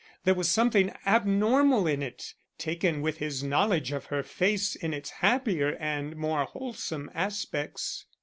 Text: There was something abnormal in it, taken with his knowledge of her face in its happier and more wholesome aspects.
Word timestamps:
There 0.23 0.33
was 0.33 0.49
something 0.49 0.91
abnormal 1.05 1.85
in 1.85 2.01
it, 2.01 2.33
taken 2.57 3.03
with 3.03 3.19
his 3.19 3.43
knowledge 3.43 3.91
of 3.91 4.05
her 4.05 4.23
face 4.23 4.73
in 4.75 4.95
its 4.95 5.11
happier 5.11 5.75
and 5.79 6.15
more 6.15 6.45
wholesome 6.45 7.11
aspects. 7.13 8.07